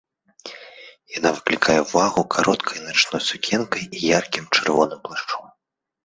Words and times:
Яна 1.17 1.29
выклікае 1.33 1.75
ўвагу 1.81 2.21
кароткай 2.35 2.79
начной 2.85 3.21
сукенкай 3.25 3.83
і 3.97 4.01
яркім 4.19 4.49
чырвоным 4.55 4.99
плашчом. 5.09 5.45